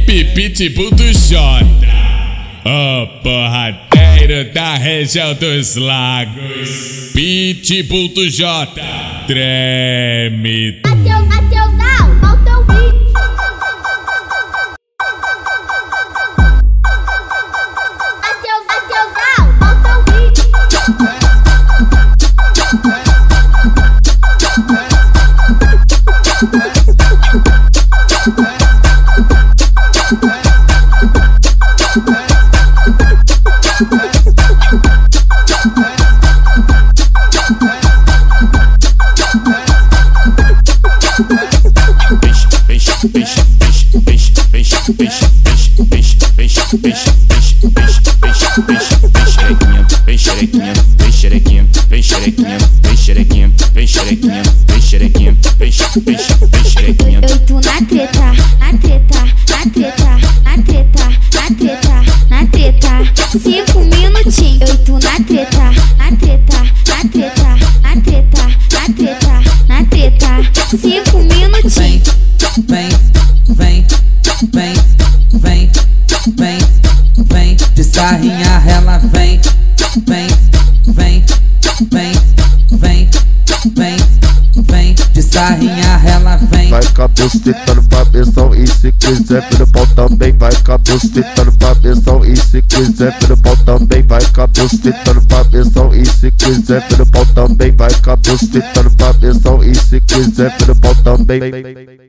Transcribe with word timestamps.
equipe 0.00 0.24
Pitbull 0.34 0.90
Jota. 1.12 1.66
O 2.64 3.06
porradeiro 3.22 4.52
da 4.52 4.76
região 4.76 5.34
dos 5.34 5.76
lagos. 5.76 7.10
Pitbull 7.14 8.08
do 8.08 8.28
Jota. 8.28 8.82
Treme. 9.26 10.80
Cinco 70.80 71.18
minutinhos. 71.18 71.39
Vem, 75.34 75.70
vem, 76.36 76.58
vem, 77.30 77.56
de 77.74 77.84
sarrinha 77.84 78.62
ela 78.66 78.98
vem, 78.98 79.40
vem, 80.06 80.28
vem, 80.88 81.24
vem, 81.74 82.18
vem, 82.72 83.08
vem, 83.74 83.96
vem, 84.64 84.94
de 85.12 85.22
sarrinha 85.22 86.00
ela 86.04 86.36
vem. 86.36 86.70
Vai 86.70 86.82
cabocetando 86.92 87.82
pra 87.84 88.04
pensão 88.06 88.54
e 88.54 88.66
se 88.66 88.92
quiser 88.92 89.48
pelo 89.48 89.66
pau 89.68 89.86
também 89.88 90.32
vai 90.32 90.54
cabocetando 90.62 91.52
pra 91.52 91.74
pensão 91.76 92.24
e 92.24 92.36
se 92.36 92.62
quiser 92.62 93.18
pelo 93.18 93.36
pau 93.36 93.56
também 93.58 94.02
vai 94.02 94.24
cabocetando 94.32 95.22
pra 95.22 95.44
pensão 95.44 95.94
e 95.94 96.04
se 96.06 96.30
quiser 96.32 96.86
pelo 96.88 97.06
pau 97.06 97.26
também 97.26 97.72
vai 97.72 97.94
cabocetando 98.02 98.90
pra 98.96 99.14
pensão 99.14 99.62
e 99.62 99.74
se 99.74 100.00
quiser 100.00 100.56
pelo 100.58 100.74
pau 100.76 100.94
também 100.96 101.99